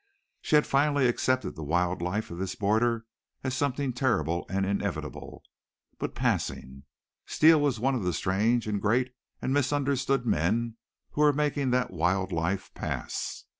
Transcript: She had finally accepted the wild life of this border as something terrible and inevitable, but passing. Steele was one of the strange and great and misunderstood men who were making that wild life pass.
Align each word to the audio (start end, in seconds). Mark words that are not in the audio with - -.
She 0.41 0.55
had 0.55 0.65
finally 0.65 1.07
accepted 1.07 1.55
the 1.55 1.61
wild 1.63 2.01
life 2.01 2.31
of 2.31 2.39
this 2.39 2.55
border 2.55 3.05
as 3.43 3.55
something 3.55 3.93
terrible 3.93 4.47
and 4.49 4.65
inevitable, 4.65 5.43
but 5.99 6.15
passing. 6.15 6.85
Steele 7.27 7.61
was 7.61 7.79
one 7.79 7.93
of 7.93 8.03
the 8.03 8.11
strange 8.11 8.65
and 8.65 8.81
great 8.81 9.13
and 9.43 9.53
misunderstood 9.53 10.25
men 10.25 10.77
who 11.11 11.21
were 11.21 11.33
making 11.33 11.69
that 11.69 11.91
wild 11.91 12.31
life 12.31 12.73
pass. 12.73 13.43